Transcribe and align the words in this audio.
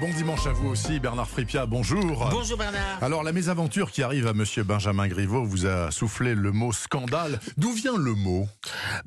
bon 0.00 0.10
dimanche 0.10 0.46
à 0.46 0.52
vous 0.52 0.68
aussi, 0.68 1.00
Bernard 1.00 1.28
Fripia, 1.28 1.64
bonjour. 1.64 2.28
Bonjour 2.30 2.58
Bernard. 2.58 3.02
Alors 3.02 3.22
la 3.22 3.32
mésaventure 3.32 3.90
qui 3.90 4.02
arrive 4.02 4.26
à 4.26 4.34
monsieur 4.34 4.62
Benjamin 4.62 5.08
Griveaux 5.08 5.44
vous 5.44 5.66
a 5.66 5.90
soufflé 5.90 6.34
le 6.34 6.52
mot 6.52 6.72
scandale. 6.72 7.40
D'où 7.56 7.72
vient 7.72 7.96
le 7.96 8.12
mot? 8.14 8.46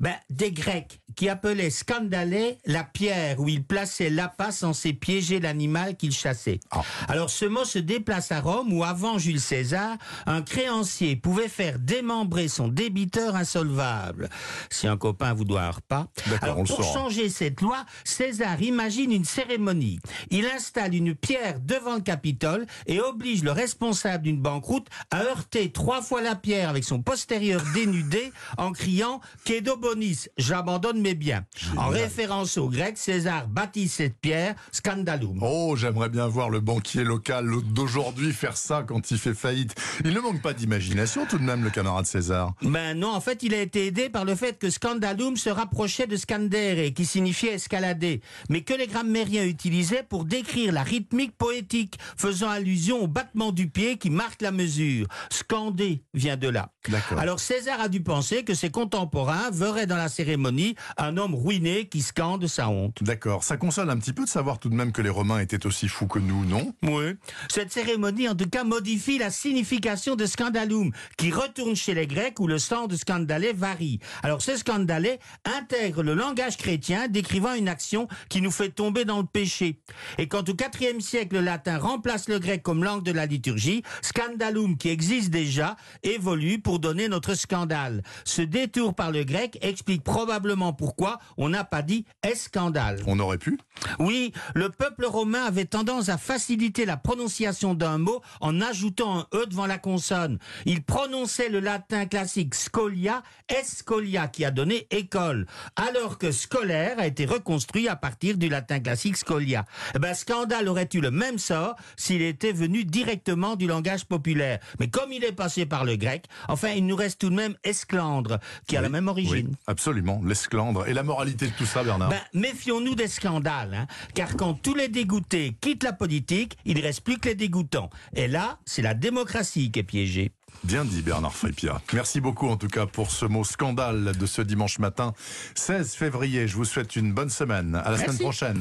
Ben, 0.00 0.14
des 0.30 0.50
Grecs 0.50 1.00
qui 1.16 1.28
appelaient 1.28 1.70
scandalé 1.70 2.58
la 2.66 2.82
pierre 2.82 3.38
où 3.40 3.48
ils 3.48 3.62
plaçaient 3.62 4.10
l'appât 4.10 4.52
censé 4.52 4.92
piéger 4.92 5.38
l'animal 5.38 5.96
qu'ils 5.96 6.12
chassaient. 6.12 6.60
Ah. 6.70 6.82
Alors 7.08 7.30
ce 7.30 7.44
mot 7.44 7.64
se 7.64 7.78
déplace 7.78 8.32
à 8.32 8.40
Rome 8.40 8.72
où 8.72 8.82
avant 8.82 9.18
Jules 9.18 9.40
César, 9.40 9.96
un 10.26 10.42
créancier 10.42 11.14
pouvait 11.14 11.48
faire 11.48 11.78
démembrer 11.78 12.48
son 12.48 12.68
débiteur 12.68 13.36
insolvable. 13.36 14.28
Si 14.70 14.88
un 14.88 14.96
copain 14.96 15.34
vous 15.34 15.44
doit 15.44 15.62
un 15.62 15.70
repas. 15.70 16.06
Alors 16.40 16.58
on 16.58 16.64
pour 16.64 16.82
changer 16.82 17.28
cette 17.28 17.60
loi, 17.60 17.84
César 18.04 18.60
imagine 18.60 19.12
une 19.12 19.24
cérémonie. 19.24 20.00
Il 20.30 20.46
installe 20.46 20.79
une 20.88 21.14
pierre 21.14 21.60
devant 21.60 21.96
le 21.96 22.00
Capitole 22.00 22.66
et 22.86 23.00
oblige 23.00 23.42
le 23.42 23.52
responsable 23.52 24.24
d'une 24.24 24.40
banqueroute 24.40 24.88
à 25.10 25.22
heurter 25.22 25.70
trois 25.70 26.02
fois 26.02 26.22
la 26.22 26.34
pierre 26.34 26.68
avec 26.68 26.84
son 26.84 27.02
postérieur 27.02 27.62
dénudé 27.74 28.32
en 28.56 28.72
criant 28.72 29.20
Kedo 29.44 29.76
bonis, 29.76 30.26
j'abandonne 30.36 31.00
mes 31.00 31.14
biens. 31.14 31.44
En 31.76 31.88
référence 31.88 32.56
au 32.58 32.68
grec, 32.68 32.96
César 32.98 33.48
baptise 33.48 33.92
cette 33.92 34.16
pierre 34.18 34.54
Scandalum. 34.72 35.38
Oh, 35.42 35.74
j'aimerais 35.76 36.08
bien 36.08 36.26
voir 36.26 36.50
le 36.50 36.60
banquier 36.60 37.04
local 37.04 37.50
d'aujourd'hui 37.72 38.32
faire 38.32 38.56
ça 38.56 38.84
quand 38.86 39.10
il 39.10 39.18
fait 39.18 39.34
faillite. 39.34 39.74
Il 40.04 40.12
ne 40.12 40.20
manque 40.20 40.42
pas 40.42 40.52
d'imagination 40.52 41.26
tout 41.26 41.38
de 41.38 41.44
même, 41.44 41.64
le 41.64 41.70
camarade 41.70 42.06
César. 42.06 42.54
Ben 42.62 42.98
non, 42.98 43.12
en 43.12 43.20
fait, 43.20 43.42
il 43.42 43.54
a 43.54 43.60
été 43.60 43.86
aidé 43.86 44.08
par 44.08 44.24
le 44.24 44.34
fait 44.34 44.58
que 44.58 44.70
scandalum 44.70 45.36
se 45.36 45.50
rapprochait 45.50 46.06
de 46.06 46.16
scandere, 46.16 46.92
qui 46.94 47.04
signifiait 47.04 47.54
escalader, 47.54 48.20
mais 48.48 48.62
que 48.62 48.74
les 48.74 48.86
grammairiens 48.86 49.44
utilisaient 49.44 50.04
pour 50.08 50.24
décrire 50.24 50.69
la 50.70 50.82
rythmique 50.82 51.36
poétique, 51.36 51.98
faisant 52.16 52.48
allusion 52.48 53.02
au 53.02 53.06
battement 53.06 53.52
du 53.52 53.68
pied 53.68 53.98
qui 53.98 54.10
marque 54.10 54.42
la 54.42 54.52
mesure. 54.52 55.06
Scander 55.30 56.04
vient 56.14 56.36
de 56.36 56.48
là. 56.48 56.72
Alors 57.16 57.40
César 57.40 57.80
a 57.80 57.88
dû 57.88 58.02
penser 58.02 58.44
que 58.44 58.54
ses 58.54 58.70
contemporains 58.70 59.50
verraient 59.50 59.86
dans 59.86 59.96
la 59.96 60.08
cérémonie 60.08 60.74
un 60.96 61.16
homme 61.16 61.34
ruiné 61.34 61.88
qui 61.88 62.02
scande 62.02 62.46
sa 62.46 62.68
honte. 62.68 63.02
D'accord, 63.02 63.44
ça 63.44 63.56
console 63.56 63.90
un 63.90 63.98
petit 63.98 64.12
peu 64.12 64.24
de 64.24 64.28
savoir 64.28 64.58
tout 64.58 64.68
de 64.68 64.74
même 64.74 64.92
que 64.92 65.02
les 65.02 65.10
Romains 65.10 65.40
étaient 65.40 65.66
aussi 65.66 65.88
fous 65.88 66.06
que 66.06 66.18
nous, 66.18 66.44
non? 66.44 66.72
Oui. 66.82 67.14
Cette 67.48 67.72
cérémonie, 67.72 68.28
en 68.28 68.34
tout 68.34 68.48
cas, 68.48 68.64
modifie 68.64 69.18
la 69.18 69.30
signification 69.30 70.16
de 70.16 70.26
scandalum, 70.26 70.90
qui 71.16 71.30
retourne 71.30 71.76
chez 71.76 71.94
les 71.94 72.06
Grecs 72.06 72.40
où 72.40 72.46
le 72.46 72.58
sens 72.58 72.88
de 72.88 72.96
scandalé 72.96 73.52
varie. 73.52 74.00
Alors, 74.22 74.42
ce 74.42 74.56
scandalé 74.56 75.18
intègre 75.44 76.02
le 76.02 76.14
langage 76.14 76.56
chrétien 76.56 77.08
décrivant 77.08 77.54
une 77.54 77.68
action 77.68 78.08
qui 78.28 78.40
nous 78.40 78.50
fait 78.50 78.70
tomber 78.70 79.04
dans 79.04 79.18
le 79.18 79.26
péché. 79.26 79.80
Et 80.18 80.28
quand 80.28 80.48
au 80.48 80.54
IVe 80.60 81.00
siècle, 81.00 81.36
le 81.36 81.40
latin 81.40 81.78
remplace 81.78 82.28
le 82.28 82.38
grec 82.38 82.62
comme 82.62 82.84
langue 82.84 83.02
de 83.02 83.12
la 83.12 83.24
liturgie, 83.24 83.82
scandalum, 84.02 84.76
qui 84.76 84.90
existe 84.90 85.30
déjà, 85.30 85.76
évolue 86.02 86.58
pour 86.58 86.78
donner 86.78 87.08
notre 87.08 87.34
scandale. 87.34 88.02
Ce 88.24 88.42
détour 88.42 88.94
par 88.94 89.10
le 89.10 89.24
grec 89.24 89.58
explique 89.62 90.04
probablement 90.04 90.72
pourquoi 90.72 91.18
on 91.38 91.48
n'a 91.48 91.64
pas 91.64 91.82
dit 91.82 92.04
escandale. 92.22 93.02
On 93.06 93.18
aurait 93.20 93.38
pu 93.38 93.58
Oui, 93.98 94.32
le 94.54 94.68
peuple 94.68 95.06
romain 95.06 95.44
avait 95.44 95.64
tendance 95.64 96.08
à 96.10 96.18
faciliter 96.18 96.84
la 96.84 96.98
prononciation 96.98 97.74
d'un 97.74 97.98
mot 97.98 98.20
en 98.40 98.60
ajoutant 98.60 99.20
un 99.20 99.26
E 99.34 99.46
devant 99.46 99.66
la 99.66 99.78
consonne. 99.78 100.38
Il 100.66 100.82
prononçait 100.82 101.48
le 101.48 101.60
latin 101.60 102.04
classique 102.04 102.54
scolia, 102.54 103.22
escolia, 103.48 104.28
qui 104.28 104.44
a 104.44 104.50
donné 104.50 104.86
école, 104.90 105.46
alors 105.76 106.18
que 106.18 106.32
scolaire 106.32 106.98
a 106.98 107.06
été 107.06 107.24
reconstruit 107.24 107.88
à 107.88 107.96
partir 107.96 108.36
du 108.36 108.48
latin 108.48 108.80
classique 108.80 109.16
scolia. 109.16 109.64
Eh 109.94 109.98
ben, 109.98 110.12
scandale 110.12 110.49
aurait 110.68 110.88
eu 110.92 111.00
le 111.00 111.10
même 111.10 111.38
sort 111.38 111.76
s'il 111.96 112.22
était 112.22 112.52
venu 112.52 112.84
directement 112.84 113.56
du 113.56 113.66
langage 113.66 114.04
populaire. 114.04 114.58
Mais 114.78 114.88
comme 114.88 115.12
il 115.12 115.24
est 115.24 115.32
passé 115.32 115.66
par 115.66 115.84
le 115.84 115.96
grec, 115.96 116.26
enfin, 116.48 116.70
il 116.70 116.86
nous 116.86 116.96
reste 116.96 117.20
tout 117.20 117.30
de 117.30 117.34
même 117.34 117.54
esclandre, 117.64 118.38
qui 118.66 118.76
a 118.76 118.80
la 118.80 118.88
même 118.88 119.08
origine. 119.08 119.48
Oui, 119.48 119.56
absolument, 119.66 120.20
l'esclandre. 120.24 120.88
Et 120.88 120.94
la 120.94 121.02
moralité 121.02 121.46
de 121.46 121.52
tout 121.52 121.66
ça, 121.66 121.82
Bernard 121.82 122.10
Ben, 122.10 122.20
méfions-nous 122.34 122.94
des 122.94 123.08
scandales, 123.08 123.74
hein, 123.74 123.86
car 124.14 124.36
quand 124.36 124.54
tous 124.54 124.74
les 124.74 124.88
dégoûtés 124.88 125.56
quittent 125.60 125.84
la 125.84 125.92
politique, 125.92 126.56
il 126.64 126.76
ne 126.76 126.82
reste 126.82 127.02
plus 127.02 127.18
que 127.18 127.28
les 127.28 127.34
dégoûtants. 127.34 127.90
Et 128.14 128.28
là, 128.28 128.58
c'est 128.64 128.82
la 128.82 128.94
démocratie 128.94 129.70
qui 129.70 129.80
est 129.80 129.84
piégée. 129.84 130.32
Bien 130.64 130.84
dit 130.84 131.00
Bernard 131.00 131.34
Frépia. 131.34 131.80
Merci 131.94 132.20
beaucoup 132.20 132.48
en 132.48 132.56
tout 132.56 132.68
cas 132.68 132.84
pour 132.84 133.10
ce 133.10 133.24
mot 133.24 133.44
scandale 133.44 134.12
de 134.16 134.26
ce 134.26 134.42
dimanche 134.42 134.78
matin 134.78 135.14
16 135.54 135.94
février. 135.94 136.48
Je 136.48 136.56
vous 136.56 136.66
souhaite 136.66 136.96
une 136.96 137.12
bonne 137.12 137.30
semaine. 137.30 137.74
À 137.74 137.90
la 137.90 137.96
semaine 137.96 138.18
prochaine. 138.18 138.58